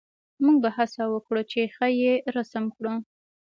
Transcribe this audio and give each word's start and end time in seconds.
موږ 0.43 0.57
به 0.63 0.69
هڅه 0.77 1.03
وکړو 1.09 1.41
چې 1.51 1.59
ښه 1.75 1.87
یې 2.01 2.13
رسم 2.35 2.63
کړو 2.75 2.93